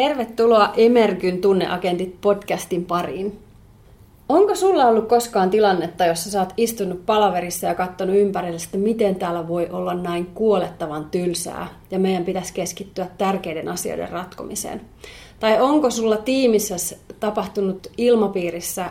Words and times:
Tervetuloa 0.00 0.72
Emergyn 0.76 1.40
tunneagentit 1.40 2.20
podcastin 2.20 2.84
pariin. 2.84 3.38
Onko 4.28 4.54
sulla 4.54 4.86
ollut 4.86 5.08
koskaan 5.08 5.50
tilannetta, 5.50 6.06
jossa 6.06 6.30
sä 6.30 6.40
oot 6.40 6.52
istunut 6.56 7.06
palaverissa 7.06 7.66
ja 7.66 7.74
katsonut 7.74 8.16
ympärille, 8.16 8.56
että 8.64 8.78
miten 8.78 9.16
täällä 9.16 9.48
voi 9.48 9.68
olla 9.70 9.94
näin 9.94 10.26
kuolettavan 10.26 11.04
tylsää 11.10 11.68
ja 11.90 11.98
meidän 11.98 12.24
pitäisi 12.24 12.54
keskittyä 12.54 13.06
tärkeiden 13.18 13.68
asioiden 13.68 14.08
ratkomiseen? 14.08 14.80
Tai 15.40 15.60
onko 15.60 15.90
sulla 15.90 16.16
tiimissä 16.16 16.96
tapahtunut 17.20 17.86
ilmapiirissä 17.98 18.90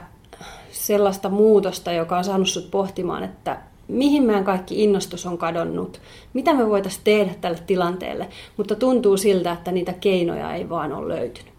sellaista 0.72 1.30
muutosta, 1.30 1.92
joka 1.92 2.18
on 2.18 2.24
saanut 2.24 2.50
sut 2.50 2.72
pohtimaan, 2.72 3.24
että 3.24 3.58
mihin 3.90 4.24
meidän 4.24 4.44
kaikki 4.44 4.84
innostus 4.84 5.26
on 5.26 5.38
kadonnut, 5.38 6.02
mitä 6.34 6.54
me 6.54 6.70
voitaisiin 6.70 7.04
tehdä 7.04 7.32
tälle 7.42 7.60
tilanteelle, 7.68 8.28
mutta 8.58 8.76
tuntuu 8.76 9.18
siltä, 9.18 9.52
että 9.52 9.72
niitä 9.72 9.94
keinoja 9.94 10.54
ei 10.54 10.70
vaan 10.70 10.94
ole 10.94 11.16
löytynyt. 11.16 11.54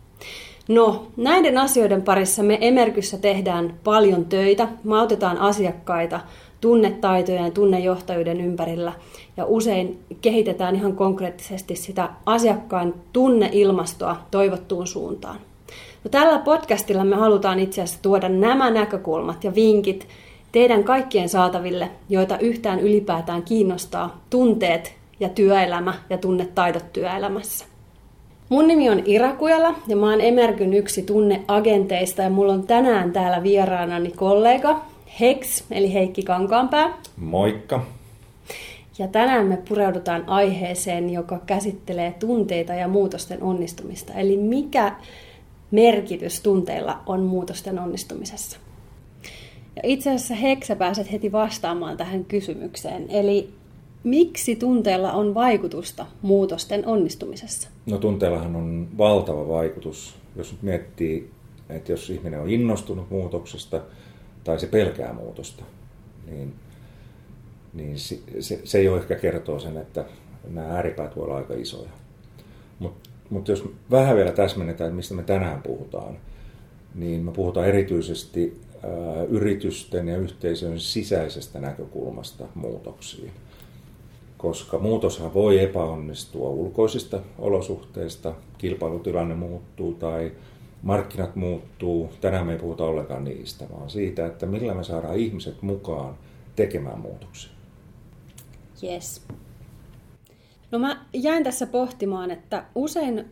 No, 0.69 1.07
näiden 1.16 1.59
asioiden 1.59 2.02
parissa 2.02 2.43
me 2.43 2.59
Emerkyssä 2.61 3.19
tehdään 3.19 3.74
paljon 3.85 4.24
töitä, 4.24 4.69
me 4.85 4.98
autetaan 4.98 5.38
asiakkaita 5.38 6.21
tunnetaitojen 6.61 7.45
ja 7.45 7.51
tunnejohtajuuden 7.51 8.41
ympärillä 8.41 8.93
ja 9.37 9.45
usein 9.47 9.99
kehitetään 10.21 10.77
ihan 10.77 10.97
konkreettisesti 10.97 11.77
sitä 11.77 12.09
asiakkaan 12.27 12.95
tunneilmastoa 13.12 14.16
toivottuun 14.30 14.87
suuntaan. 14.87 15.37
No, 16.05 16.10
tällä 16.10 16.38
podcastilla 16.38 17.05
me 17.05 17.16
halutaan 17.16 17.60
itse 17.60 17.83
asiassa 17.83 18.02
tuoda 18.02 18.29
nämä 18.29 18.71
näkökulmat 18.71 19.45
ja 19.45 19.55
vinkit 19.55 20.09
teidän 20.52 20.84
kaikkien 20.84 21.28
saataville, 21.28 21.90
joita 22.09 22.38
yhtään 22.38 22.80
ylipäätään 22.80 23.42
kiinnostaa 23.42 24.20
tunteet 24.30 24.95
ja 25.20 25.28
työelämä 25.28 25.95
ja 26.10 26.18
tunnetaidot 26.18 26.92
työelämässä. 26.92 27.65
Mun 28.48 28.68
nimi 28.68 28.90
on 28.90 29.02
Ira 29.04 29.32
Kujala 29.32 29.74
ja 29.88 29.96
mä 29.96 30.10
oon 30.10 30.20
Emergyn 30.20 30.74
yksi 30.74 31.02
tunneagenteista 31.02 32.23
ja 32.23 32.30
mulla 32.30 32.52
on 32.52 32.66
tänään 32.66 33.12
täällä 33.12 33.42
vieraanani 33.42 34.10
kollega 34.10 34.84
Hex 35.20 35.65
eli 35.70 35.92
Heikki 35.92 36.23
Kankaanpää. 36.23 36.92
Moikka! 37.16 37.85
Ja 38.98 39.09
tänään 39.09 39.46
me 39.46 39.59
pureudutaan 39.68 40.29
aiheeseen, 40.29 41.10
joka 41.10 41.38
käsittelee 41.46 42.14
tunteita 42.18 42.74
ja 42.74 42.88
muutosten 42.88 43.42
onnistumista. 43.42 44.12
Eli 44.12 44.37
mikä 44.37 44.92
merkitys 45.70 46.40
tunteilla 46.40 46.98
on 47.07 47.20
muutosten 47.20 47.79
onnistumisessa? 47.79 48.59
Ja 49.76 49.82
itse 49.85 50.10
asiassa 50.10 50.35
Heksä 50.35 50.76
pääset 50.76 51.13
heti 51.13 51.32
vastaamaan 51.32 51.96
tähän 51.96 52.24
kysymykseen. 52.24 53.10
Eli 53.10 53.52
miksi 54.04 54.57
tunteella 54.57 55.13
on 55.13 55.35
vaikutusta 55.35 56.07
muutosten 56.23 56.87
onnistumisessa? 56.87 57.68
No 57.87 57.98
tunteellahan 57.98 58.57
on 58.57 58.88
valtava 58.98 59.48
vaikutus. 59.48 60.15
Jos 60.37 60.52
nyt 60.52 60.63
miettii, 60.63 61.30
että 61.68 61.93
jos 61.93 62.10
ihminen 62.10 62.41
on 62.41 62.51
innostunut 62.51 63.10
muutoksesta 63.10 63.80
tai 64.44 64.60
se 64.60 64.66
pelkää 64.66 65.12
muutosta, 65.12 65.65
niin, 66.31 66.54
niin 67.75 67.98
se, 67.98 68.19
se, 68.41 68.60
se 68.65 68.82
jo 68.82 68.97
ehkä 68.97 69.15
kertoo 69.15 69.59
sen, 69.59 69.76
että 69.76 70.04
nämä 70.48 70.66
ääripäät 70.66 71.16
voi 71.16 71.25
olla 71.25 71.37
aika 71.37 71.54
isoja. 71.54 71.91
Mutta 72.78 73.10
mut 73.31 73.48
jos 73.48 73.65
vähän 73.91 74.16
vielä 74.16 74.32
täsmennetään, 74.32 74.88
että 74.88 74.97
mistä 74.97 75.15
me 75.15 75.22
tänään 75.22 75.62
puhutaan, 75.62 76.19
niin 76.94 77.21
me 77.21 77.32
puhutaan 77.32 77.69
erityisesti 77.69 78.60
yritysten 79.28 80.09
ja 80.09 80.16
yhteisön 80.16 80.81
sisäisestä 80.81 81.60
näkökulmasta 81.60 82.44
muutoksiin. 82.54 83.31
Koska 84.38 84.78
muutoshan 84.78 85.34
voi 85.34 85.60
epäonnistua 85.60 86.48
ulkoisista 86.48 87.20
olosuhteista, 87.38 88.34
kilpailutilanne 88.58 89.34
muuttuu 89.34 89.94
tai 89.94 90.32
markkinat 90.82 91.36
muuttuu. 91.36 92.12
Tänään 92.20 92.46
me 92.46 92.52
ei 92.52 92.58
puhuta 92.58 92.84
ollenkaan 92.84 93.24
niistä, 93.24 93.64
vaan 93.72 93.90
siitä, 93.90 94.26
että 94.26 94.46
millä 94.46 94.74
me 94.74 94.84
saadaan 94.84 95.16
ihmiset 95.16 95.62
mukaan 95.62 96.14
tekemään 96.56 97.00
muutoksia. 97.00 97.50
Yes. 98.82 99.22
No 100.70 100.78
mä 100.78 101.04
jäin 101.12 101.44
tässä 101.44 101.66
pohtimaan, 101.66 102.30
että 102.30 102.64
usein 102.74 103.24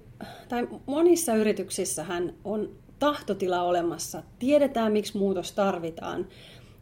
tai 0.48 0.68
monissa 0.86 1.34
yrityksissähän 1.34 2.34
on 2.44 2.68
tahtotila 2.98 3.62
olemassa, 3.62 4.22
tiedetään 4.38 4.92
miksi 4.92 5.18
muutos 5.18 5.52
tarvitaan 5.52 6.26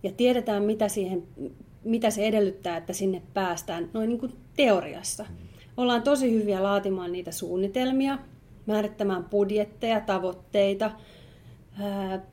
ja 0.03 0.13
tiedetään 0.13 0.63
mitä, 0.63 0.89
siihen, 0.89 1.23
mitä 1.85 2.11
se 2.11 2.27
edellyttää, 2.27 2.77
että 2.77 2.93
sinne 2.93 3.23
päästään 3.35 3.91
noin 3.93 4.09
niin 4.09 4.21
kuin 4.21 4.33
teoriassa. 4.57 5.27
Ollaan 5.77 6.03
tosi 6.03 6.33
hyviä 6.33 6.63
laatimaan 6.63 7.13
niitä 7.13 7.33
suunnitelmia, 7.33 8.19
määrittämään 8.67 9.25
budjetteja, 9.25 10.01
tavoitteita, 10.01 10.91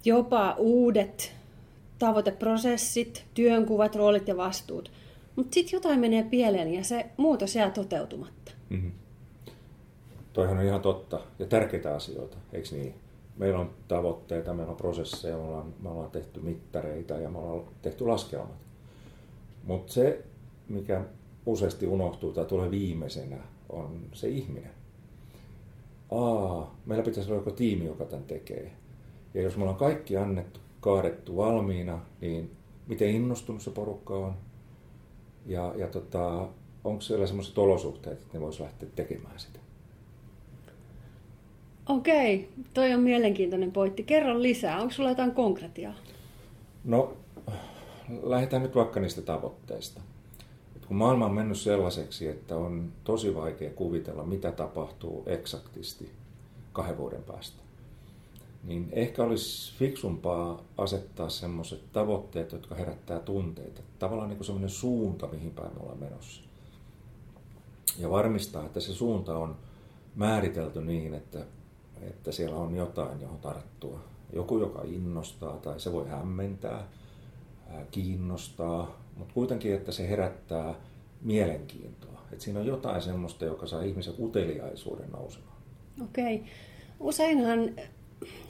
jopa 0.05 0.55
uudet 0.57 1.35
tavoiteprosessit, 1.99 3.25
työnkuvat, 3.33 3.95
roolit 3.95 4.27
ja 4.27 4.38
vastuut. 4.38 4.91
Mutta 5.35 5.53
sitten 5.53 5.77
jotain 5.77 5.99
menee 5.99 6.23
pieleen 6.23 6.73
ja 6.73 6.83
se 6.83 7.05
muutos 7.17 7.55
jää 7.55 7.72
toteutumatta. 7.72 8.51
Mm-hmm. 8.69 8.91
Toihan 10.33 10.57
on 10.57 10.66
ihan 10.66 10.81
totta 10.81 11.19
ja 11.39 11.45
tärkeitä 11.45 11.95
asioita, 11.95 12.38
eikö 12.53 12.67
niin? 12.72 12.93
Meillä 13.38 13.59
on 13.59 13.69
tavoitteita, 13.88 14.53
meillä 14.53 14.71
on 14.71 14.77
prosesseja, 14.77 15.38
me 15.38 15.44
ollaan, 15.44 15.73
me 15.79 15.89
ollaan 15.89 16.11
tehty 16.11 16.39
mittareita 16.39 17.13
ja 17.13 17.29
me 17.29 17.38
ollaan 17.38 17.63
tehty 17.81 18.05
laskelmat. 18.07 18.63
Mutta 19.63 19.94
se, 19.94 20.25
mikä 20.69 21.01
useasti 21.45 21.88
unohtuu 21.88 22.33
tai 22.33 22.45
tulee 22.45 22.72
viimeisenä, 22.72 23.38
on 23.69 23.99
se 24.13 24.29
ihminen. 24.29 24.72
Aa, 26.11 26.75
meillä 26.85 27.03
pitäisi 27.03 27.29
olla 27.29 27.39
joku 27.39 27.51
tiimi, 27.51 27.85
joka 27.85 28.05
tämän 28.05 28.25
tekee. 28.25 28.72
Ja 29.33 29.41
jos 29.41 29.57
me 29.57 29.61
ollaan 29.63 29.79
kaikki 29.79 30.17
annettu, 30.17 30.59
kaadettu 30.79 31.38
valmiina, 31.38 31.99
niin 32.22 32.51
miten 32.88 33.09
innostunut 33.09 33.61
se 33.61 33.72
porukka 33.72 34.13
on? 34.13 34.33
Ja, 35.45 35.73
ja 35.77 35.88
tota, 35.88 36.47
onko 36.83 37.01
siellä 37.01 37.27
sellaiset 37.27 37.57
olosuhteet, 37.57 38.22
että 38.22 38.38
ne 38.38 38.41
voisi 38.41 38.63
lähteä 38.63 38.89
tekemään 38.95 39.39
sitä? 39.39 39.59
Okei, 41.89 42.49
toi 42.73 42.94
on 42.94 42.99
mielenkiintoinen 42.99 43.71
pointti. 43.71 44.03
Kerro 44.03 44.41
lisää. 44.41 44.81
Onko 44.81 44.94
sulla 44.94 45.09
jotain 45.09 45.31
konkretiaa? 45.31 45.94
No, 46.83 47.13
lähdetään 48.23 48.61
nyt 48.61 48.75
vaikka 48.75 48.99
niistä 48.99 49.21
tavoitteista. 49.21 50.01
Et 50.75 50.85
kun 50.85 50.97
maailma 50.97 51.25
on 51.25 51.33
mennyt 51.33 51.57
sellaiseksi, 51.57 52.27
että 52.27 52.57
on 52.57 52.91
tosi 53.03 53.35
vaikea 53.35 53.69
kuvitella, 53.69 54.23
mitä 54.23 54.51
tapahtuu 54.51 55.23
eksaktisti 55.25 56.11
kahden 56.73 56.97
vuoden 56.97 57.23
päästä, 57.23 57.63
niin 58.63 58.89
ehkä 58.91 59.23
olisi 59.23 59.77
fiksumpaa 59.77 60.63
asettaa 60.77 61.29
semmoiset 61.29 61.81
tavoitteet, 61.93 62.51
jotka 62.51 62.75
herättää 62.75 63.19
tunteita. 63.19 63.81
Tavallaan 63.99 64.29
niin 64.29 64.43
semmoinen 64.43 64.69
suunta, 64.69 65.27
mihin 65.27 65.51
päin 65.51 65.73
me 65.73 65.79
ollaan 65.79 65.99
menossa. 65.99 66.41
Ja 67.99 68.09
varmistaa, 68.09 68.66
että 68.66 68.79
se 68.79 68.93
suunta 68.93 69.38
on 69.38 69.55
määritelty 70.16 70.81
niin, 70.81 71.13
että 71.13 71.45
että 72.08 72.31
siellä 72.31 72.56
on 72.56 72.75
jotain, 72.75 73.22
johon 73.22 73.40
tarttua. 73.40 74.00
Joku, 74.34 74.58
joka 74.58 74.81
innostaa 74.86 75.58
tai 75.58 75.80
se 75.80 75.91
voi 75.91 76.09
hämmentää, 76.09 76.88
kiinnostaa, 77.91 79.02
mutta 79.16 79.34
kuitenkin, 79.34 79.74
että 79.74 79.91
se 79.91 80.09
herättää 80.09 80.75
mielenkiintoa. 81.22 82.22
Että 82.31 82.44
siinä 82.44 82.59
on 82.59 82.66
jotain 82.66 83.02
semmoista, 83.02 83.46
joka 83.46 83.68
saa 83.68 83.81
ihmisen 83.81 84.14
uteliaisuuden 84.19 85.12
nousemaan. 85.12 85.58
Okei. 86.03 86.36
Okay. 86.36 86.47
Useinhan, 87.00 87.69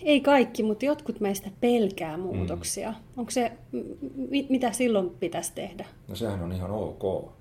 ei 0.02 0.22
kaikki, 0.22 0.64
mutta 0.64 0.85
jotkut 0.85 1.20
meistä 1.20 1.50
pelkää 1.62 2.18
muutoksia. 2.18 2.91
Mm. 2.91 2.97
Onko 3.18 3.31
se, 3.31 3.52
mitä 4.50 4.72
silloin 4.72 5.09
pitäisi 5.09 5.52
tehdä? 5.56 5.85
No 6.08 6.16
sehän 6.16 6.41
on 6.41 6.52
ihan 6.52 6.72
ok. 6.72 7.31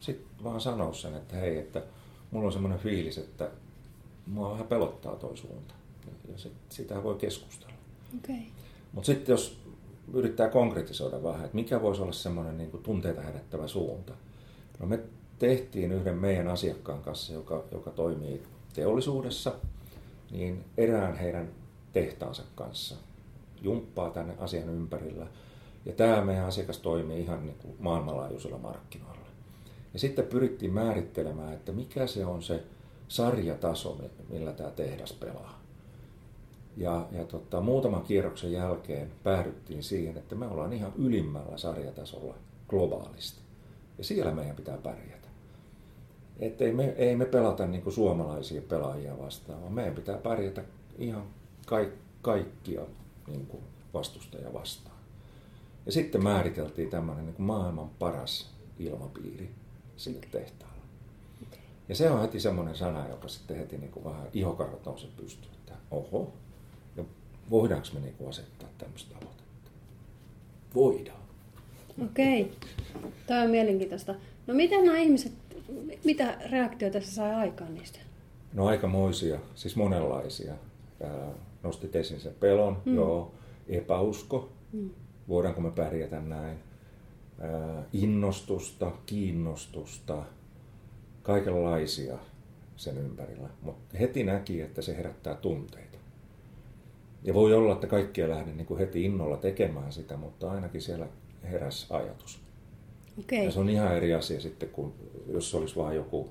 Sitten 0.00 0.26
vaan 0.44 0.60
sanoa 0.60 0.92
sen, 0.92 1.14
että 1.14 1.36
hei, 1.36 1.58
että 1.58 1.82
mulla 2.30 2.46
on 2.46 2.52
semmoinen 2.52 2.78
fiilis, 2.78 3.18
että 3.18 3.50
mua 4.26 4.50
vähän 4.50 4.66
pelottaa 4.66 5.16
toi 5.16 5.36
suunta. 5.36 5.74
Ja 6.32 6.38
sit, 6.38 6.52
sitä 6.68 7.02
voi 7.02 7.14
keskustella. 7.14 7.74
Okay. 8.18 8.42
Mutta 8.92 9.06
sitten 9.06 9.32
jos 9.32 9.62
yrittää 10.14 10.48
konkretisoida 10.48 11.22
vähän, 11.22 11.44
että 11.44 11.54
mikä 11.54 11.82
voisi 11.82 12.02
olla 12.02 12.12
semmoinen 12.12 12.58
niin 12.58 12.70
tunteita 12.82 13.20
herättävä 13.20 13.68
suunta. 13.68 14.12
No 14.78 14.86
me 14.86 15.00
tehtiin 15.38 15.92
yhden 15.92 16.16
meidän 16.16 16.48
asiakkaan 16.48 17.02
kanssa, 17.02 17.32
joka, 17.32 17.64
joka 17.72 17.90
toimii 17.90 18.42
teollisuudessa, 18.74 19.54
niin 20.30 20.64
erään 20.76 21.16
heidän 21.16 21.48
tehtaansa 21.92 22.42
kanssa 22.54 22.96
jumppaa 23.62 24.10
tänne 24.10 24.34
asian 24.38 24.68
ympärillä. 24.68 25.26
Ja 25.84 25.92
tämä 25.92 26.24
meidän 26.24 26.46
asiakas 26.46 26.78
toimii 26.78 27.20
ihan 27.20 27.46
niin 27.46 27.56
kuin 27.62 27.76
maailmanlaajuisilla 27.78 28.58
markkinoilla. 28.58 29.26
Ja 29.92 29.98
sitten 29.98 30.26
pyrittiin 30.26 30.72
määrittelemään, 30.72 31.52
että 31.52 31.72
mikä 31.72 32.06
se 32.06 32.26
on 32.26 32.42
se 32.42 32.62
sarjataso, 33.08 33.98
millä 34.28 34.52
tämä 34.52 34.70
tehdas 34.70 35.12
pelaa. 35.12 35.62
Ja, 36.76 37.06
ja 37.12 37.24
tota, 37.24 37.60
muutaman 37.60 38.02
kierroksen 38.02 38.52
jälkeen 38.52 39.10
päädyttiin 39.22 39.82
siihen, 39.82 40.16
että 40.16 40.34
me 40.34 40.46
ollaan 40.46 40.72
ihan 40.72 40.92
ylimmällä 40.98 41.56
sarjatasolla 41.56 42.34
globaalisti. 42.68 43.40
Ja 43.98 44.04
siellä 44.04 44.34
meidän 44.34 44.56
pitää 44.56 44.76
pärjätä. 44.76 45.28
Että 46.38 46.64
ei 46.64 46.72
me, 46.72 46.84
ei 46.84 47.16
me 47.16 47.24
pelata 47.24 47.66
niin 47.66 47.82
kuin 47.82 47.92
suomalaisia 47.92 48.62
pelaajia 48.62 49.18
vastaan, 49.18 49.60
vaan 49.60 49.72
meidän 49.72 49.94
pitää 49.94 50.18
pärjätä 50.18 50.64
ihan 50.98 51.26
kaik, 51.66 51.88
kaikkia 52.22 52.80
niin 53.26 53.46
kuin 53.46 53.62
vastustajia 53.94 54.52
vastaan. 54.52 54.96
Ja 55.86 55.92
sitten 55.92 56.22
määriteltiin 56.22 56.90
tämmöinen 56.90 57.26
niin 57.26 57.34
kuin 57.34 57.46
maailman 57.46 57.90
paras 57.98 58.50
ilmapiiri 58.78 59.50
sille 59.96 60.26
tehtaalle. 60.30 60.71
Ja 61.92 61.96
se 61.96 62.10
on 62.10 62.20
heti 62.20 62.40
semmoinen 62.40 62.76
sana, 62.76 63.08
joka 63.08 63.28
sitten 63.28 63.56
heti 63.56 63.78
niin 63.78 63.90
kuin 63.90 64.04
vähän 64.04 64.28
ihokarvat 64.32 64.86
nousee 64.86 65.10
pystyyn, 65.16 65.54
että 65.54 65.72
oho, 65.90 66.32
ja 66.96 67.04
voidaanko 67.50 67.88
me 67.94 68.00
niin 68.00 68.14
kuin 68.14 68.28
asettaa 68.28 68.68
tämmöistä 68.78 69.14
tavoitetta? 69.14 69.70
Voidaan. 70.74 71.22
Okei, 72.04 72.42
okay. 72.42 73.10
tämä 73.26 73.42
on 73.42 73.50
mielenkiintoista. 73.50 74.14
No 74.46 74.54
miten 74.54 74.84
nämä 74.84 74.98
ihmiset, 74.98 75.32
mitä 76.04 76.38
reaktioita 76.50 77.00
se 77.00 77.06
sai 77.06 77.34
aikaan 77.34 77.74
niistä? 77.74 77.98
No 78.52 78.66
aikamoisia, 78.66 79.38
siis 79.54 79.76
monenlaisia. 79.76 80.54
nostit 81.62 81.96
esiin 81.96 82.20
sen 82.20 82.34
pelon, 82.40 82.82
mm. 82.84 82.94
joo, 82.94 83.32
epäusko, 83.68 84.48
mm. 84.72 84.90
voidaanko 85.28 85.60
me 85.60 85.70
pärjätä 85.70 86.20
näin, 86.20 86.58
innostusta, 87.92 88.92
kiinnostusta, 89.06 90.22
kaikenlaisia 91.22 92.18
sen 92.76 92.98
ympärillä. 92.98 93.48
Mutta 93.62 93.98
heti 93.98 94.24
näki, 94.24 94.60
että 94.60 94.82
se 94.82 94.96
herättää 94.96 95.34
tunteita. 95.34 95.98
Ja 97.22 97.34
voi 97.34 97.54
olla, 97.54 97.72
että 97.72 97.86
kaikki 97.86 98.22
ei 98.22 98.28
lähde 98.28 98.52
niin 98.52 98.66
kuin 98.66 98.78
heti 98.78 99.04
innolla 99.04 99.36
tekemään 99.36 99.92
sitä, 99.92 100.16
mutta 100.16 100.50
ainakin 100.50 100.82
siellä 100.82 101.06
heräs 101.42 101.86
ajatus. 101.90 102.40
Okay. 103.20 103.38
Ja 103.38 103.50
se 103.50 103.60
on 103.60 103.68
ihan 103.68 103.96
eri 103.96 104.14
asia 104.14 104.40
sitten, 104.40 104.68
kuin 104.68 104.92
jos 105.28 105.54
olisi 105.54 105.76
vain 105.76 105.96
joku 105.96 106.30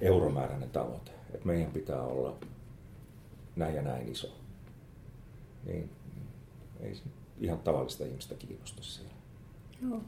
euromääräinen 0.00 0.70
tavoite. 0.70 1.10
Että 1.34 1.46
meidän 1.46 1.72
pitää 1.72 2.02
olla 2.02 2.36
näin 3.56 3.74
ja 3.74 3.82
näin 3.82 4.08
iso. 4.08 4.28
Niin 5.64 5.90
ei 6.80 6.94
se 6.94 7.02
ihan 7.40 7.58
tavallista 7.58 8.04
ihmistä 8.04 8.34
kiinnosta 8.34 8.82
siellä. 8.82 9.12
Joo. 9.82 10.00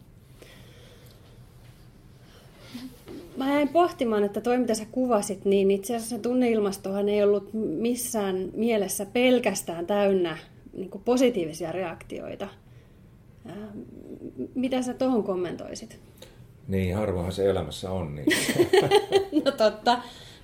Mä 3.36 3.52
jäin 3.52 3.68
pohtimaan, 3.68 4.24
että 4.24 4.40
toi 4.40 4.58
mitä 4.58 4.74
sä 4.74 4.86
kuvasit, 4.92 5.44
niin 5.44 5.70
itse 5.70 5.96
asiassa 5.96 6.18
tunneilmastohan 6.18 7.08
ei 7.08 7.22
ollut 7.22 7.48
missään 7.52 8.48
mielessä 8.54 9.06
pelkästään 9.06 9.86
täynnä 9.86 10.38
niin 10.72 10.90
positiivisia 11.04 11.72
reaktioita. 11.72 12.48
Mitä 14.54 14.82
sä 14.82 14.94
tuohon 14.94 15.24
kommentoisit? 15.24 15.98
Niin, 16.68 16.96
harvoinhan 16.96 17.32
se 17.32 17.50
elämässä 17.50 17.90
on. 17.90 18.14
Niin. 18.14 18.26
no 19.44 19.52
totta, 19.52 19.98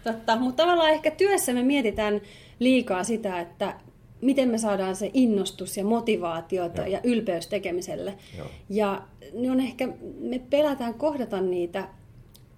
totta. 0.05 0.37
mutta 0.37 0.63
tavallaan 0.63 0.91
ehkä 0.91 1.11
työssä 1.11 1.53
me 1.53 1.63
mietitään 1.63 2.21
liikaa 2.59 3.05
sitä, 3.05 3.41
että 3.41 3.75
miten 4.21 4.49
me 4.49 4.59
saadaan 4.59 4.97
se 4.97 5.11
innostus 5.15 5.77
ja 5.77 5.85
motivaatiota 5.85 6.81
Joo. 6.81 6.91
ja 6.91 7.01
ylpeys 7.05 7.47
tekemiselle. 7.47 8.15
Joo. 8.39 8.47
Ja 8.69 9.03
ne 9.35 9.51
on 9.51 9.61
ehkä, 9.61 9.89
me 10.21 10.41
pelätään 10.51 10.95
kohdata 10.95 11.41
niitä 11.41 11.89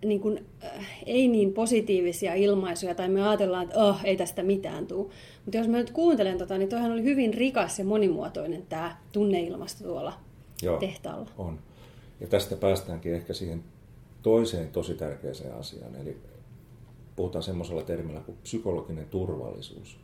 niin 0.05 0.21
kuin, 0.21 0.47
äh, 0.65 0.87
ei 1.07 1.29
niin 1.29 1.53
positiivisia 1.53 2.35
ilmaisuja, 2.35 2.95
tai 2.95 3.09
me 3.09 3.29
ajatellaan, 3.29 3.65
että 3.65 3.85
oh, 3.85 4.01
ei 4.05 4.17
tästä 4.17 4.43
mitään 4.43 4.87
tule. 4.87 5.11
Mutta 5.45 5.59
jos 5.59 5.69
mä 5.69 5.77
nyt 5.77 5.91
kuuntelen 5.91 6.39
tota, 6.39 6.59
niin 6.59 6.69
toihan 6.69 6.93
oli 6.93 7.03
hyvin 7.03 7.35
rikas 7.35 7.79
ja 7.79 7.85
monimuotoinen 7.85 8.67
tämä 8.69 8.97
tunneilmasto 9.13 9.85
tuolla 9.85 10.13
Joo, 10.63 10.79
tehtaalla. 10.79 11.31
on. 11.39 11.59
Ja 12.21 12.27
tästä 12.27 12.57
päästäänkin 12.57 13.15
ehkä 13.15 13.33
siihen 13.33 13.65
toiseen 14.23 14.69
tosi 14.69 14.95
tärkeäseen 14.95 15.55
asiaan, 15.55 15.97
eli 15.97 16.17
puhutaan 17.17 17.43
semmoisella 17.43 17.83
termillä 17.83 18.21
kuin 18.21 18.39
psykologinen 18.43 19.07
turvallisuus. 19.07 19.99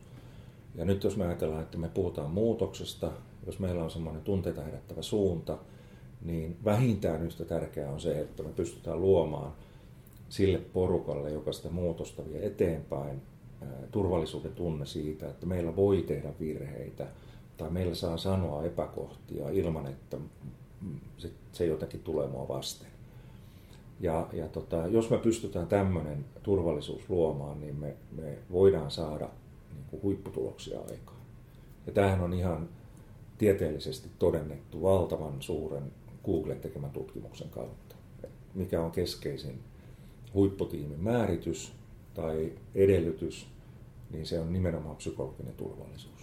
Ja 0.75 0.85
nyt 0.85 1.03
jos 1.03 1.17
me 1.17 1.25
ajatellaan, 1.25 1.61
että 1.61 1.77
me 1.77 1.89
puhutaan 1.89 2.31
muutoksesta, 2.31 3.11
jos 3.45 3.59
meillä 3.59 3.83
on 3.83 3.91
semmoinen 3.91 4.21
tunteita 4.21 4.61
herättävä 4.61 5.01
suunta, 5.01 5.57
niin 6.21 6.57
vähintään 6.65 7.23
yhtä 7.23 7.45
tärkeää 7.45 7.91
on 7.91 7.99
se, 7.99 8.21
että 8.21 8.43
me 8.43 8.49
pystytään 8.49 9.01
luomaan 9.01 9.53
sille 10.29 10.57
porukalle, 10.57 11.31
joka 11.31 11.51
sitä 11.51 11.69
muutosta 11.69 12.23
vie 12.29 12.45
eteenpäin, 12.45 13.21
turvallisuuden 13.91 14.51
tunne 14.51 14.85
siitä, 14.85 15.29
että 15.29 15.45
meillä 15.45 15.75
voi 15.75 16.03
tehdä 16.07 16.33
virheitä 16.39 17.07
tai 17.57 17.69
meillä 17.69 17.95
saa 17.95 18.17
sanoa 18.17 18.63
epäkohtia 18.63 19.49
ilman, 19.49 19.87
että 19.87 20.17
se, 21.51 21.65
jotenkin 21.65 21.99
tulee 21.99 22.27
mua 22.27 22.47
vasten. 22.47 22.87
Ja, 23.99 24.27
ja 24.33 24.47
tota, 24.47 24.87
jos 24.87 25.09
me 25.09 25.17
pystytään 25.17 25.67
tämmöinen 25.67 26.25
turvallisuus 26.43 27.09
luomaan, 27.09 27.61
niin 27.61 27.75
me, 27.75 27.95
me 28.11 28.37
voidaan 28.51 28.91
saada 28.91 29.29
niin 29.73 29.85
kuin 29.89 30.03
huipputuloksia 30.03 30.79
aikaan. 30.79 31.19
Ja 31.87 31.93
tämähän 31.93 32.21
on 32.21 32.33
ihan 32.33 32.69
tieteellisesti 33.37 34.09
todennettu 34.19 34.81
valtavan 34.81 35.41
suuren 35.41 35.91
Googlen 36.25 36.59
tekemän 36.59 36.91
tutkimuksen 36.91 37.49
kautta. 37.49 37.95
Mikä 38.53 38.81
on 38.81 38.91
keskeisin 38.91 39.59
huipputiimin 40.33 41.03
määritys 41.03 41.71
tai 42.13 42.53
edellytys, 42.75 43.47
niin 44.11 44.25
se 44.25 44.39
on 44.39 44.53
nimenomaan 44.53 44.95
psykologinen 44.95 45.53
turvallisuus. 45.53 46.19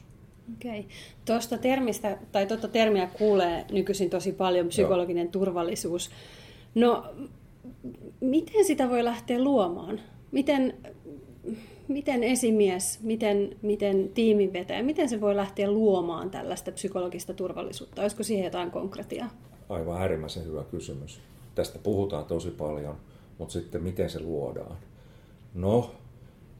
Okei. 0.54 0.80
Okay. 0.80 0.90
Tuosta 1.24 1.58
termistä, 1.58 2.18
tai 2.32 2.46
tuota 2.46 2.68
termiä 2.68 3.06
kuulee 3.18 3.64
nykyisin 3.72 4.10
tosi 4.10 4.32
paljon, 4.32 4.68
psykologinen 4.68 5.24
Joo. 5.24 5.32
turvallisuus. 5.32 6.10
No, 6.74 7.04
miten 8.20 8.64
sitä 8.64 8.90
voi 8.90 9.04
lähteä 9.04 9.44
luomaan? 9.44 10.00
Miten, 10.32 10.74
miten 11.88 12.22
esimies, 12.22 13.02
miten, 13.02 13.56
miten 13.62 14.08
tiiminvetäjä, 14.08 14.82
miten 14.82 15.08
se 15.08 15.20
voi 15.20 15.36
lähteä 15.36 15.70
luomaan 15.70 16.30
tällaista 16.30 16.72
psykologista 16.72 17.34
turvallisuutta? 17.34 18.02
Olisiko 18.02 18.22
siihen 18.22 18.44
jotain 18.44 18.70
konkretiaa? 18.70 19.30
Aivan 19.68 20.00
äärimmäisen 20.00 20.44
hyvä 20.44 20.64
kysymys. 20.64 21.20
Tästä 21.54 21.78
puhutaan 21.78 22.24
tosi 22.24 22.50
paljon, 22.50 22.96
mutta 23.38 23.52
sitten 23.52 23.82
miten 23.82 24.10
se 24.10 24.20
luodaan? 24.20 24.76
No, 25.54 25.94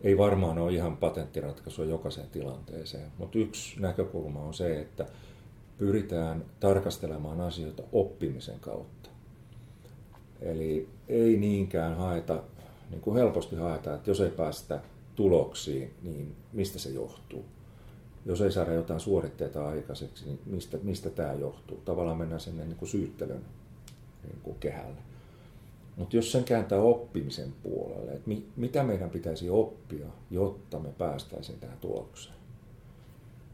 ei 0.00 0.18
varmaan 0.18 0.58
ole 0.58 0.72
ihan 0.72 0.96
patenttiratkaisua 0.96 1.84
jokaiseen 1.84 2.30
tilanteeseen, 2.30 3.10
mutta 3.18 3.38
yksi 3.38 3.80
näkökulma 3.80 4.42
on 4.42 4.54
se, 4.54 4.80
että 4.80 5.06
pyritään 5.78 6.44
tarkastelemaan 6.60 7.40
asioita 7.40 7.82
oppimisen 7.92 8.60
kautta. 8.60 9.10
Eli 10.40 10.88
ei 11.08 11.36
niinkään 11.36 11.96
haeta, 11.96 12.42
niin 12.90 13.00
kuin 13.00 13.16
helposti 13.16 13.56
haetaan, 13.56 13.96
että 13.96 14.10
jos 14.10 14.20
ei 14.20 14.30
päästä 14.30 14.80
tuloksiin, 15.14 15.94
niin 16.02 16.36
mistä 16.52 16.78
se 16.78 16.90
johtuu? 16.90 17.44
Jos 18.26 18.40
ei 18.40 18.52
saada 18.52 18.72
jotain 18.72 19.00
suoritteita 19.00 19.68
aikaiseksi, 19.68 20.24
niin 20.24 20.40
mistä, 20.46 20.78
mistä 20.82 21.10
tämä 21.10 21.32
johtuu? 21.32 21.80
Tavallaan 21.84 22.18
mennään 22.18 22.40
sinne 22.40 22.64
niin 22.64 22.76
kuin 22.76 22.88
syyttelyn 22.88 23.44
niin 24.22 24.40
kuin 24.42 24.56
kehälle. 24.60 25.05
Mutta 25.96 26.16
jos 26.16 26.32
sen 26.32 26.44
kääntää 26.44 26.80
oppimisen 26.80 27.52
puolelle, 27.62 28.12
että 28.12 28.28
mi, 28.28 28.46
mitä 28.56 28.82
meidän 28.82 29.10
pitäisi 29.10 29.50
oppia, 29.50 30.06
jotta 30.30 30.78
me 30.78 30.88
päästäisiin 30.88 31.60
tähän 31.60 31.78
tulokseen, 31.78 32.36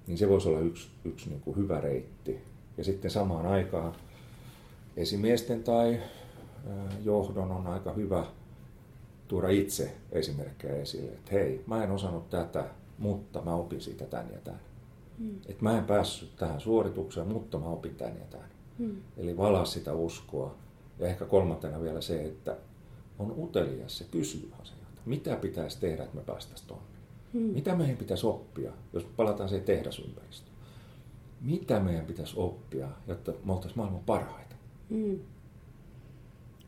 niin 0.06 0.18
se 0.18 0.28
voisi 0.28 0.48
olla 0.48 0.60
yksi, 0.60 0.88
yksi 1.04 1.28
niin 1.28 1.40
kuin 1.40 1.56
hyvä 1.56 1.80
reitti. 1.80 2.40
Ja 2.78 2.84
sitten 2.84 3.10
samaan 3.10 3.46
aikaan 3.46 3.94
esimiesten 4.96 5.62
tai 5.62 6.00
johdon 7.04 7.50
on 7.50 7.66
aika 7.66 7.92
hyvä 7.92 8.26
tuoda 9.28 9.48
itse 9.48 9.94
esimerkkejä 10.12 10.76
esille, 10.76 11.12
että 11.12 11.30
hei, 11.32 11.64
mä 11.66 11.84
en 11.84 11.90
osannut 11.90 12.30
tätä, 12.30 12.64
mutta 12.98 13.42
mä 13.42 13.54
opin 13.54 13.80
siitä 13.80 14.04
tämän 14.04 14.30
ja 14.32 14.38
tämän. 14.44 14.60
Hmm. 15.18 15.36
Että 15.48 15.62
mä 15.62 15.78
en 15.78 15.84
päässyt 15.84 16.36
tähän 16.36 16.60
suoritukseen, 16.60 17.28
mutta 17.28 17.58
mä 17.58 17.66
opin 17.66 17.94
tämän 17.94 18.16
ja 18.16 18.24
tämän. 18.30 18.48
Hmm. 18.78 18.96
Eli 19.16 19.36
valaa 19.36 19.64
sitä 19.64 19.92
uskoa 19.92 20.54
ja 20.98 21.06
ehkä 21.06 21.24
kolmantena 21.24 21.82
vielä 21.82 22.00
se, 22.00 22.24
että 22.24 22.56
on 23.18 23.34
utelias 23.38 23.98
se 23.98 24.04
kysyy 24.10 24.50
asioita. 24.62 25.00
Mitä 25.06 25.36
pitäisi 25.36 25.80
tehdä, 25.80 26.02
että 26.02 26.16
me 26.16 26.22
päästäisiin 26.22 26.68
tuonne? 26.68 26.86
Hmm. 27.32 27.42
Mitä 27.42 27.74
meidän 27.74 27.96
pitäisi 27.96 28.26
oppia, 28.26 28.72
jos 28.92 29.04
palataan 29.04 29.48
siihen 29.48 29.64
tehdasympäristöön? 29.64 30.56
Mitä 31.40 31.80
meidän 31.80 32.06
pitäisi 32.06 32.34
oppia, 32.36 32.88
jotta 33.06 33.32
me 33.44 33.52
oltaisiin 33.52 33.78
maailman 33.78 34.04
parhaita? 34.06 34.56
Hmm. 34.90 35.18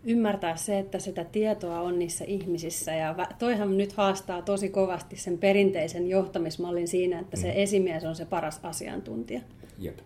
Ymmärtää 0.05 0.57
se, 0.57 0.79
että 0.79 0.99
sitä 0.99 1.25
tietoa 1.25 1.81
on 1.81 1.99
niissä 1.99 2.25
ihmisissä. 2.25 2.95
Ja 2.95 3.15
toihan 3.39 3.77
nyt 3.77 3.93
haastaa 3.93 4.43
tosi 4.43 4.69
kovasti 4.69 5.17
sen 5.17 5.39
perinteisen 5.39 6.09
johtamismallin 6.09 6.89
siinä, 6.89 7.21
että 7.21 7.37
se 7.37 7.53
hmm. 7.53 7.61
esimies 7.61 8.05
on 8.05 8.17
se 8.17 8.25
paras 8.25 8.61
asiantuntija. 8.63 9.41
Jep. 9.79 9.99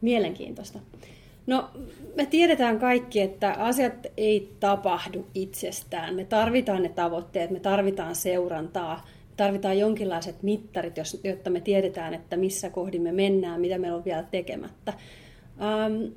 Mielenkiintoista. 0.00 0.78
No, 1.46 1.70
me 2.16 2.26
tiedetään 2.26 2.78
kaikki, 2.78 3.20
että 3.20 3.52
asiat 3.52 4.06
ei 4.16 4.52
tapahdu 4.60 5.26
itsestään. 5.34 6.14
Me 6.14 6.24
tarvitaan 6.24 6.82
ne 6.82 6.88
tavoitteet, 6.88 7.50
me 7.50 7.60
tarvitaan 7.60 8.14
seurantaa, 8.14 9.06
tarvitaan 9.36 9.78
jonkinlaiset 9.78 10.42
mittarit, 10.42 10.94
jotta 11.24 11.50
me 11.50 11.60
tiedetään, 11.60 12.14
että 12.14 12.36
missä 12.36 12.70
kohdin 12.70 13.02
me 13.02 13.12
mennään, 13.12 13.60
mitä 13.60 13.78
meillä 13.78 13.96
on 13.96 14.04
vielä 14.04 14.22
tekemässä. 14.22 14.92
Ähm, 15.60 16.12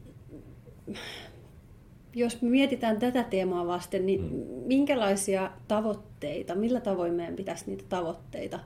jos 2.15 2.41
me 2.41 2.49
mietitään 2.49 2.99
tätä 2.99 3.23
teemaa 3.23 3.67
vasten, 3.67 4.05
niin 4.05 4.21
mm. 4.21 4.43
minkälaisia 4.65 5.51
tavoitteita, 5.67 6.55
millä 6.55 6.81
tavoin 6.81 7.13
meidän 7.13 7.35
pitäisi 7.35 7.65
niitä 7.67 7.83
tavoitteita 7.89 8.59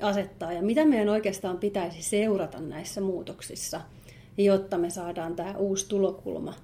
asettaa 0.00 0.52
ja 0.52 0.62
mitä 0.62 0.84
meidän 0.84 1.08
oikeastaan 1.08 1.58
pitäisi 1.58 2.02
seurata 2.02 2.60
näissä 2.60 3.00
muutoksissa, 3.00 3.80
jotta 4.44 4.78
me 4.78 4.90
saadaan 4.90 5.36
tämä 5.36 5.54
uusi 5.56 5.88
tulokulma 5.88 6.54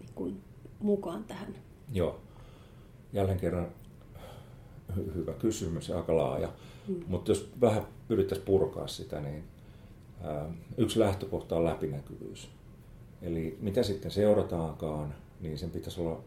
niin 0.00 0.10
kuin 0.14 0.40
mukaan 0.78 1.24
tähän? 1.24 1.54
Joo. 1.92 2.20
Jälleen 3.12 3.38
kerran 3.40 3.66
hy- 4.96 5.14
hyvä 5.14 5.32
kysymys 5.32 5.88
ja 5.88 5.96
aika 5.96 6.16
laaja. 6.16 6.52
Mm. 6.88 7.04
Mutta 7.06 7.30
jos 7.30 7.50
vähän 7.60 7.86
pyrittäisiin 8.08 8.46
purkaa 8.46 8.86
sitä, 8.86 9.20
niin 9.20 9.44
ää, 10.22 10.50
yksi 10.76 11.00
lähtökohta 11.00 11.56
on 11.56 11.64
läpinäkyvyys. 11.64 12.48
Eli 13.22 13.58
mitä 13.60 13.82
sitten 13.82 14.10
seurataankaan, 14.10 15.14
niin 15.40 15.58
sen 15.58 15.70
pitäisi 15.70 16.00
olla 16.00 16.20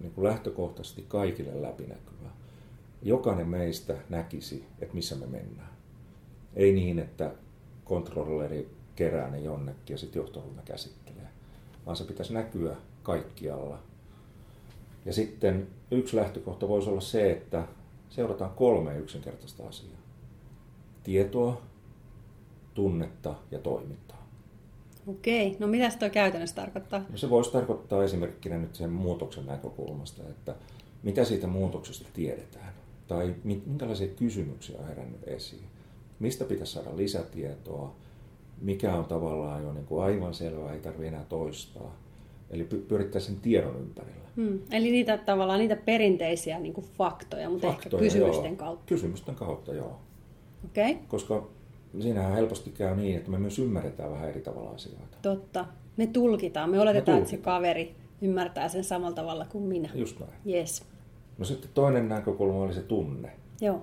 niin 0.00 0.12
kuin 0.12 0.24
lähtökohtaisesti 0.24 1.04
kaikille 1.08 1.62
läpinäkyvä. 1.62 2.28
Jokainen 3.02 3.48
meistä 3.48 3.96
näkisi, 4.08 4.66
että 4.80 4.94
missä 4.94 5.16
me 5.16 5.26
mennään. 5.26 5.68
Ei 6.56 6.72
niin, 6.72 6.98
että 6.98 7.32
kontrolleri 7.84 8.70
kerää 8.96 9.30
ne 9.30 9.40
jonnekin 9.40 9.94
ja 9.94 9.98
sitten 9.98 10.20
johtoryhmä 10.20 10.62
käsittelee, 10.64 11.28
vaan 11.86 11.96
se 11.96 12.04
pitäisi 12.04 12.34
näkyä 12.34 12.76
kaikkialla. 13.02 13.78
Ja 15.04 15.12
sitten 15.12 15.66
yksi 15.90 16.16
lähtökohta 16.16 16.68
voisi 16.68 16.90
olla 16.90 17.00
se, 17.00 17.30
että 17.30 17.66
seurataan 18.10 18.50
kolme 18.50 18.98
yksinkertaista 18.98 19.68
asiaa. 19.68 19.98
Tietoa, 21.02 21.62
tunnetta 22.74 23.34
ja 23.50 23.58
toimintaa. 23.58 24.28
Okei, 25.06 25.56
no 25.58 25.66
mitä 25.66 25.90
tuo 25.98 26.10
käytännössä 26.10 26.56
tarkoittaa? 26.56 27.04
No 27.10 27.16
se 27.16 27.30
voisi 27.30 27.52
tarkoittaa 27.52 28.04
esimerkkinä 28.04 28.58
nyt 28.58 28.74
sen 28.74 28.90
muutoksen 28.90 29.46
näkökulmasta, 29.46 30.22
että 30.22 30.54
mitä 31.02 31.24
siitä 31.24 31.46
muutoksesta 31.46 32.08
tiedetään, 32.14 32.74
tai 33.08 33.34
minkälaisia 33.44 34.08
kysymyksiä 34.08 34.78
on 34.78 34.88
herännyt 34.88 35.28
esiin, 35.28 35.64
mistä 36.18 36.44
pitäisi 36.44 36.72
saada 36.72 36.96
lisätietoa, 36.96 37.94
mikä 38.64 38.94
on 38.94 39.04
tavallaan 39.04 39.62
jo 39.62 39.72
niin 39.72 39.86
kuin 39.86 40.04
aivan 40.04 40.34
selvää, 40.34 40.72
ei 40.72 40.80
tarvitse 40.80 41.08
enää 41.08 41.24
toistaa. 41.28 41.96
Eli 42.50 42.64
pyrittäisiin 42.64 43.34
sen 43.34 43.42
tiedon 43.42 43.76
ympärillä. 43.80 44.24
Hmm. 44.36 44.58
Eli 44.70 44.90
niitä 44.90 45.18
tavallaan 45.18 45.58
niitä 45.58 45.76
perinteisiä 45.76 46.58
niin 46.58 46.72
kuin 46.72 46.86
faktoja, 46.98 47.50
mutta 47.50 47.66
faktoja, 47.66 47.86
ehkä 47.86 47.98
kysymysten 47.98 48.50
joo. 48.50 48.56
kautta. 48.56 48.84
Kysymysten 48.86 49.34
kautta, 49.34 49.74
joo. 49.74 49.98
Okay. 50.64 50.94
Koska 51.08 51.46
siinähän 52.00 52.32
helposti 52.32 52.70
käy 52.70 52.96
niin, 52.96 53.16
että 53.16 53.30
me 53.30 53.38
myös 53.38 53.58
ymmärretään 53.58 54.10
vähän 54.10 54.28
eri 54.28 54.40
tavalla 54.40 54.70
asioita. 54.70 55.16
Totta. 55.22 55.66
Me 55.96 56.06
tulkitaan. 56.06 56.70
Me 56.70 56.80
oletetaan, 56.80 57.16
me 57.16 57.20
tulkitaan. 57.20 57.22
että 57.22 57.30
se 57.30 57.36
kaveri 57.36 57.94
ymmärtää 58.22 58.68
sen 58.68 58.84
samalla 58.84 59.14
tavalla 59.14 59.46
kuin 59.48 59.64
minä. 59.64 59.90
Just 59.94 60.20
näin. 60.20 60.32
Yes. 60.48 60.82
No 61.38 61.44
sitten 61.44 61.70
toinen 61.74 62.08
näkökulma 62.08 62.62
oli 62.62 62.74
se 62.74 62.82
tunne. 62.82 63.32
Joo. 63.60 63.82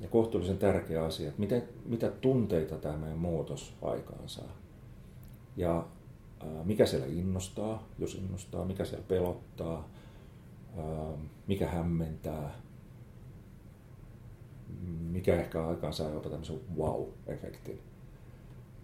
Ja 0.00 0.08
kohtuullisen 0.08 0.58
tärkeä 0.58 1.04
asia, 1.04 1.28
että 1.28 1.40
mitä, 1.40 1.62
mitä 1.84 2.10
tunteita 2.10 2.76
tämä 2.76 2.96
meidän 2.96 3.18
muutos 3.18 3.74
aikaan 3.82 4.28
saa. 4.28 4.56
Ja 5.56 5.86
ää, 6.40 6.64
mikä 6.64 6.86
siellä 6.86 7.06
innostaa, 7.06 7.88
jos 7.98 8.14
innostaa, 8.14 8.64
mikä 8.64 8.84
siellä 8.84 9.04
pelottaa, 9.08 9.88
ää, 10.76 11.12
mikä 11.46 11.66
hämmentää, 11.66 12.60
mikä 15.10 15.36
ehkä 15.36 15.66
aikaan 15.66 15.92
saa 15.92 16.10
jopa 16.10 16.30
tämmöisen 16.30 16.60
wow-efektin. 16.76 17.78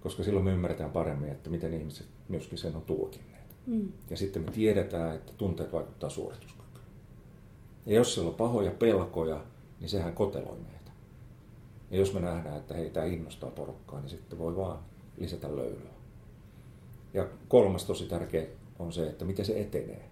Koska 0.00 0.22
silloin 0.22 0.44
me 0.44 0.52
ymmärretään 0.52 0.90
paremmin, 0.90 1.30
että 1.30 1.50
miten 1.50 1.74
ihmiset 1.74 2.06
myöskin 2.28 2.58
sen 2.58 2.76
on 2.76 2.82
tulkinneet. 2.82 3.56
Mm. 3.66 3.92
Ja 4.10 4.16
sitten 4.16 4.42
me 4.42 4.50
tiedetään, 4.50 5.14
että 5.14 5.32
tunteet 5.38 5.72
vaikuttaa 5.72 6.10
suorituskykyyn. 6.10 6.84
Ja 7.86 7.94
jos 7.94 8.14
siellä 8.14 8.28
on 8.28 8.34
pahoja 8.34 8.70
pelkoja, 8.70 9.44
niin 9.80 9.88
sehän 9.88 10.14
koteloi 10.14 10.56
meitä. 10.56 10.83
Ja 11.94 12.00
jos 12.00 12.14
me 12.14 12.20
nähdään, 12.20 12.56
että 12.56 12.74
hei, 12.74 12.90
tämä 12.90 13.06
innostaa 13.06 13.50
porukkaa, 13.50 14.00
niin 14.00 14.10
sitten 14.10 14.38
voi 14.38 14.56
vaan 14.56 14.78
lisätä 15.18 15.56
löylyä. 15.56 15.90
Ja 17.14 17.26
kolmas 17.48 17.84
tosi 17.84 18.06
tärkeä 18.06 18.46
on 18.78 18.92
se, 18.92 19.06
että 19.06 19.24
miten 19.24 19.44
se 19.44 19.60
etenee. 19.60 20.08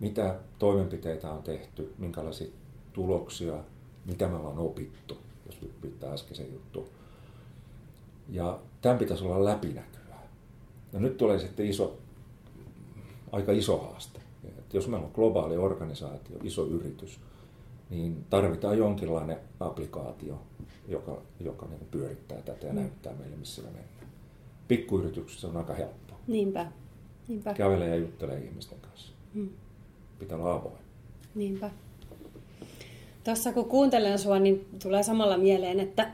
Mitä 0.00 0.38
toimenpiteitä 0.58 1.30
on 1.30 1.42
tehty, 1.42 1.94
minkälaisia 1.98 2.48
tuloksia 2.92 3.54
mitä 4.04 4.28
me 4.28 4.36
ollaan 4.36 4.58
opittu, 4.58 5.18
jos 5.46 5.58
viittaa 5.82 6.12
äskeisen 6.12 6.52
juttu. 6.52 6.88
Ja 8.28 8.58
tämän 8.82 8.98
pitäisi 8.98 9.24
olla 9.24 9.44
läpinäkyvää. 9.44 10.28
Ja 10.92 11.00
nyt 11.00 11.16
tulee 11.16 11.38
sitten 11.38 11.66
iso, 11.66 11.98
aika 13.32 13.52
iso 13.52 13.78
haaste. 13.78 14.20
Että 14.44 14.76
jos 14.76 14.88
meillä 14.88 15.06
on 15.06 15.12
globaali 15.14 15.56
organisaatio, 15.56 16.38
iso 16.42 16.66
yritys, 16.66 17.20
niin 17.90 18.24
tarvitaan 18.30 18.78
jonkinlainen 18.78 19.36
applikaatio, 19.60 20.40
joka, 20.88 21.22
joka 21.40 21.66
niin 21.66 21.88
pyörittää 21.90 22.42
tätä 22.42 22.66
ja 22.66 22.72
mm. 22.72 22.78
näyttää 22.78 23.14
meille, 23.14 23.36
missä 23.36 23.62
me 23.62 23.66
mennään. 23.66 24.08
Pikkuyrityksessä 24.68 25.48
on 25.48 25.56
aika 25.56 25.74
helppo. 25.74 26.14
Niinpä. 26.26 26.66
Niinpä. 27.28 27.54
Kävelee 27.54 27.88
ja 27.88 27.96
juttelee 27.96 28.44
ihmisten 28.44 28.78
kanssa. 28.80 29.12
Mm. 29.34 29.48
Pitää 30.18 30.38
olla 30.38 30.54
avoin. 30.54 30.78
Niinpä. 31.34 31.70
Tuossa 33.24 33.52
kun 33.52 33.64
kuuntelen 33.64 34.18
sua, 34.18 34.38
niin 34.38 34.66
tulee 34.82 35.02
samalla 35.02 35.38
mieleen, 35.38 35.80
että 35.80 36.10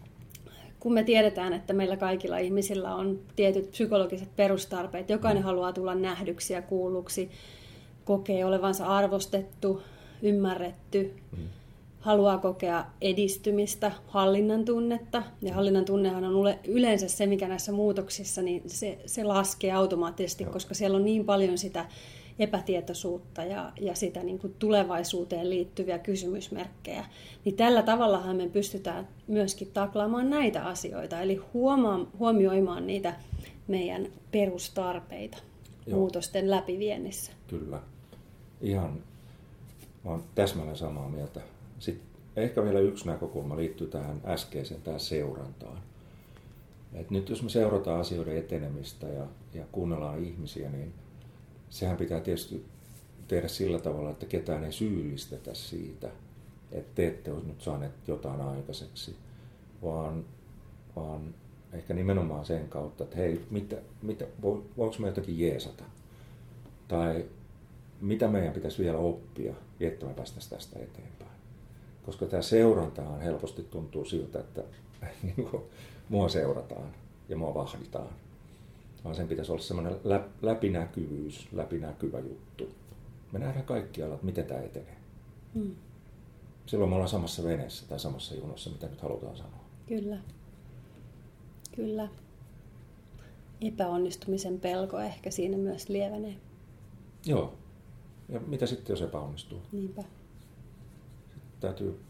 kun 0.80 0.92
me 0.92 1.02
tiedetään, 1.02 1.52
että 1.52 1.72
meillä 1.72 1.96
kaikilla 1.96 2.38
ihmisillä 2.38 2.94
on 2.94 3.18
tietyt 3.36 3.70
psykologiset 3.70 4.36
perustarpeet, 4.36 5.10
jokainen 5.10 5.42
mm. 5.42 5.46
haluaa 5.46 5.72
tulla 5.72 5.94
nähdyksi 5.94 6.52
ja 6.52 6.62
kuulluksi, 6.62 7.30
kokee 8.04 8.44
olevansa 8.44 8.86
arvostettu, 8.86 9.82
ymmärretty, 10.22 11.14
mm. 11.36 11.44
haluaa 12.00 12.38
kokea 12.38 12.84
edistymistä, 13.00 13.92
hallinnan 14.06 14.64
tunnetta. 14.64 15.22
Ja 15.42 15.54
hallinnan 15.54 15.84
tunnehan 15.84 16.24
on 16.24 16.54
yleensä 16.64 17.08
se, 17.08 17.26
mikä 17.26 17.48
näissä 17.48 17.72
muutoksissa, 17.72 18.42
niin 18.42 18.62
se, 18.66 18.98
se 19.06 19.24
laskee 19.24 19.72
automaattisesti, 19.72 20.44
Joo. 20.44 20.52
koska 20.52 20.74
siellä 20.74 20.96
on 20.96 21.04
niin 21.04 21.24
paljon 21.24 21.58
sitä 21.58 21.86
epätietoisuutta 22.38 23.44
ja, 23.44 23.72
ja 23.80 23.94
sitä 23.94 24.22
niin 24.22 24.38
kuin 24.38 24.54
tulevaisuuteen 24.58 25.50
liittyviä 25.50 25.98
kysymysmerkkejä, 25.98 27.04
niin 27.44 27.56
tällä 27.56 27.82
tavallahan 27.82 28.36
me 28.36 28.48
pystytään 28.48 29.08
myöskin 29.26 29.70
taklaamaan 29.74 30.30
näitä 30.30 30.64
asioita, 30.64 31.20
eli 31.20 31.34
huomaa, 31.54 32.06
huomioimaan 32.18 32.86
niitä 32.86 33.14
meidän 33.68 34.06
perustarpeita 34.32 35.38
Joo. 35.86 35.98
muutosten 35.98 36.50
läpiviennissä. 36.50 37.32
Kyllä. 37.48 37.80
Ihan, 38.60 39.02
mä 40.06 40.12
olen 40.12 40.24
täsmälleen 40.34 40.76
samaa 40.76 41.08
mieltä. 41.08 41.40
Sitten 41.78 42.06
ehkä 42.36 42.64
vielä 42.64 42.78
yksi 42.80 43.06
näkökulma 43.06 43.56
liittyy 43.56 43.86
tähän 43.86 44.20
äskeiseen, 44.24 44.82
tähän 44.82 45.00
seurantaan. 45.00 45.78
Et 46.94 47.10
nyt 47.10 47.28
jos 47.28 47.42
me 47.42 47.48
seurataan 47.48 48.00
asioiden 48.00 48.36
etenemistä 48.36 49.06
ja, 49.06 49.26
ja 49.54 49.64
kuunnellaan 49.72 50.24
ihmisiä, 50.24 50.70
niin– 50.70 50.94
sehän 51.70 51.96
pitää 51.96 52.20
tietysti 52.20 52.66
tehdä 53.28 53.48
sillä 53.48 53.78
tavalla, 53.78 54.10
että 54.10 54.26
ketään 54.26 54.64
ei 54.64 54.72
syyllistetä 54.72 55.54
siitä, 55.54 56.10
että 56.72 56.92
te 56.94 57.06
ette 57.06 57.32
olisi 57.32 57.46
nyt 57.46 57.60
saaneet 57.60 57.92
jotain 58.08 58.40
aikaiseksi, 58.40 59.16
vaan, 59.82 60.24
vaan 60.96 61.34
ehkä 61.72 61.94
nimenomaan 61.94 62.44
sen 62.44 62.68
kautta, 62.68 63.04
että 63.04 63.16
hei, 63.16 63.46
mitä, 63.50 63.76
mitä, 64.02 64.26
voiko 64.76 64.96
me 64.98 65.06
jotakin 65.06 65.38
jeesata? 65.38 65.84
Tai 66.88 67.24
mitä 68.00 68.28
meidän 68.28 68.52
pitäisi 68.52 68.82
vielä 68.82 68.98
oppia, 68.98 69.54
että 69.80 70.06
me 70.06 70.14
päästäisiin 70.14 70.50
tästä 70.50 70.78
eteenpäin. 70.78 71.30
Koska 72.06 72.26
tämä 72.26 72.42
seurantahan 72.42 73.20
helposti 73.20 73.62
tuntuu 73.62 74.04
siltä, 74.04 74.40
että 74.40 74.62
niin 75.22 75.48
kuin, 75.50 75.62
mua 76.08 76.28
seurataan 76.28 76.94
ja 77.28 77.36
mua 77.36 77.54
vahditaan 77.54 78.08
vaan 79.06 79.16
sen 79.16 79.28
pitäisi 79.28 79.52
olla 79.52 79.62
semmoinen 79.62 79.96
läpinäkyvyys, 80.42 81.48
läpinäkyvä 81.52 82.18
juttu. 82.18 82.68
Me 83.32 83.38
nähdään 83.38 83.64
kaikkialla, 83.64 84.14
että 84.14 84.26
miten 84.26 84.44
tämä 84.44 84.60
etenee. 84.60 84.96
Hmm. 85.54 85.74
Silloin 86.66 86.90
me 86.90 86.94
ollaan 86.94 87.08
samassa 87.08 87.44
veneessä 87.44 87.86
tai 87.88 87.98
samassa 88.00 88.34
junassa, 88.34 88.70
mitä 88.70 88.86
nyt 88.86 89.00
halutaan 89.00 89.36
sanoa. 89.36 89.64
Kyllä. 89.86 90.18
Kyllä. 91.76 92.08
Epäonnistumisen 93.60 94.60
pelko 94.60 95.00
ehkä 95.00 95.30
siinä 95.30 95.56
myös 95.56 95.88
lievenee. 95.88 96.36
Joo. 97.26 97.54
Ja 98.28 98.40
mitä 98.46 98.66
sitten, 98.66 98.92
jos 98.92 99.02
epäonnistuu? 99.02 99.62
Niinpä. 99.72 100.02
Sitten 100.02 101.60
täytyy 101.60 102.00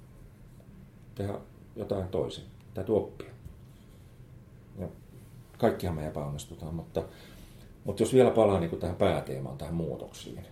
tehdä 1.15 1.41
jotain 1.77 2.09
toisin. 2.09 2.45
Täytyy 2.75 2.97
oppia. 2.97 3.31
Ja 4.79 4.89
kaikkihan 5.59 5.97
me 5.97 6.07
epäonnistutaan, 6.07 6.75
mutta, 6.75 7.03
mutta 7.85 8.03
jos 8.03 8.15
vielä 8.15 8.31
palaa 8.31 8.61
niin 8.61 8.79
tähän 8.79 8.97
pääteemaan, 8.97 9.59
tähän 9.59 9.75
muutoksiin, 9.75 10.47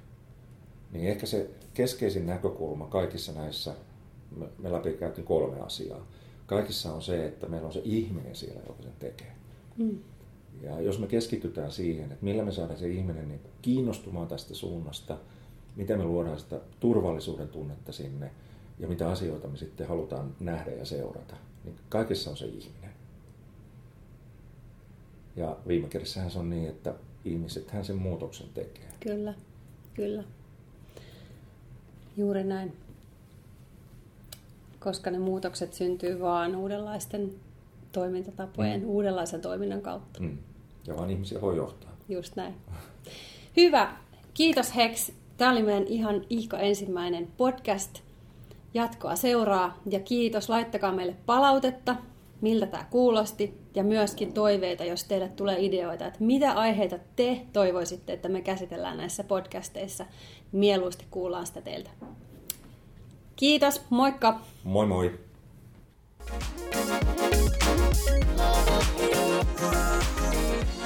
niin 0.92 1.08
ehkä 1.08 1.26
se 1.26 1.50
keskeisin 1.74 2.26
näkökulma 2.26 2.86
kaikissa 2.86 3.32
näissä, 3.32 3.74
me, 4.36 4.46
me 4.58 4.72
läpi 4.72 4.98
kolme 5.24 5.60
asiaa. 5.60 6.06
Kaikissa 6.46 6.94
on 6.94 7.02
se, 7.02 7.26
että 7.26 7.46
meillä 7.46 7.66
on 7.66 7.72
se 7.72 7.82
ihminen 7.84 8.36
siellä, 8.36 8.60
joka 8.66 8.82
sen 8.82 8.92
tekee. 8.98 9.32
Mm. 9.76 9.98
Ja 10.62 10.80
jos 10.80 10.98
me 10.98 11.06
keskitytään 11.06 11.72
siihen, 11.72 12.12
että 12.12 12.24
millä 12.24 12.44
me 12.44 12.52
saadaan 12.52 12.78
se 12.78 12.88
ihminen 12.88 13.28
niin 13.28 13.40
kiinnostumaan 13.62 14.28
tästä 14.28 14.54
suunnasta, 14.54 15.18
miten 15.76 15.98
me 15.98 16.04
luodaan 16.04 16.40
sitä 16.40 16.60
turvallisuuden 16.80 17.48
tunnetta 17.48 17.92
sinne 17.92 18.30
ja 18.78 18.88
mitä 18.88 19.10
asioita 19.10 19.48
me 19.48 19.56
sitten 19.56 19.88
halutaan 19.88 20.34
nähdä 20.40 20.70
ja 20.70 20.84
seurata, 20.84 21.36
niin 21.64 21.76
kaikessa 21.88 22.30
on 22.30 22.36
se 22.36 22.46
ihminen. 22.46 22.90
Ja 25.36 25.56
viime 25.68 25.88
kädessähän 25.88 26.30
se 26.30 26.38
on 26.38 26.50
niin, 26.50 26.68
että 26.68 26.94
ihmisethän 27.24 27.84
sen 27.84 27.96
muutoksen 27.96 28.46
tekee. 28.54 28.88
Kyllä, 29.00 29.34
kyllä. 29.94 30.24
Juuri 32.16 32.44
näin. 32.44 32.76
Koska 34.80 35.10
ne 35.10 35.18
muutokset 35.18 35.74
syntyy 35.74 36.20
vaan 36.20 36.56
uudenlaisten 36.56 37.34
toimintatapojen, 37.92 38.80
mm. 38.80 38.86
uudenlaisen 38.86 39.40
toiminnan 39.40 39.82
kautta. 39.82 40.20
Mm. 40.20 40.38
Ja 40.86 40.96
vaan 40.96 41.10
ihmisiä 41.10 41.40
voi 41.40 41.56
johtaa. 41.56 41.96
Just 42.08 42.36
näin. 42.36 42.54
Hyvä. 43.56 43.96
Kiitos 44.34 44.76
Hex. 44.76 45.12
Tämä 45.36 45.52
oli 45.52 45.62
meidän 45.62 45.86
ihan 45.86 46.24
ihko 46.30 46.56
ensimmäinen 46.56 47.28
podcast. 47.36 48.00
Jatkoa 48.74 49.16
seuraa 49.16 49.78
ja 49.90 50.00
kiitos. 50.00 50.48
Laittakaa 50.48 50.92
meille 50.92 51.16
palautetta, 51.26 51.96
miltä 52.40 52.66
tämä 52.66 52.84
kuulosti 52.90 53.54
ja 53.74 53.84
myöskin 53.84 54.32
toiveita, 54.32 54.84
jos 54.84 55.04
teille 55.04 55.28
tulee 55.28 55.64
ideoita, 55.64 56.06
että 56.06 56.24
mitä 56.24 56.52
aiheita 56.52 56.98
te 57.16 57.46
toivoisitte, 57.52 58.12
että 58.12 58.28
me 58.28 58.40
käsitellään 58.40 58.96
näissä 58.96 59.24
podcasteissa. 59.24 60.06
Mieluusti 60.52 61.04
kuullaan 61.10 61.46
sitä 61.46 61.60
teiltä. 61.60 61.90
Kiitos, 63.36 63.80
moikka! 63.90 64.40
Moi 64.64 64.86
moi! 64.86 65.18
Thank 66.26 67.58
you. 70.78 70.83